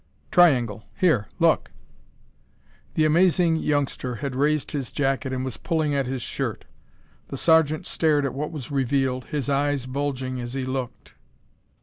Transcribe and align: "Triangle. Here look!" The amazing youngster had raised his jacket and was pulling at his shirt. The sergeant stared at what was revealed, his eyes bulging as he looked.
"Triangle. 0.31 0.83
Here 0.97 1.27
look!" 1.37 1.69
The 2.95 3.05
amazing 3.05 3.57
youngster 3.57 4.15
had 4.15 4.35
raised 4.35 4.71
his 4.71 4.91
jacket 4.91 5.31
and 5.31 5.45
was 5.45 5.57
pulling 5.57 5.93
at 5.93 6.07
his 6.07 6.23
shirt. 6.23 6.65
The 7.27 7.37
sergeant 7.37 7.85
stared 7.85 8.25
at 8.25 8.33
what 8.33 8.51
was 8.51 8.71
revealed, 8.71 9.25
his 9.25 9.47
eyes 9.47 9.85
bulging 9.85 10.39
as 10.41 10.55
he 10.55 10.65
looked. 10.65 11.13